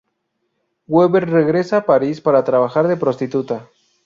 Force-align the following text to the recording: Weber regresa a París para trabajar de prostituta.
Weber 0.95 1.27
regresa 1.29 1.77
a 1.77 1.85
París 1.85 2.21
para 2.21 2.43
trabajar 2.43 2.87
de 2.87 2.97
prostituta. 2.97 3.69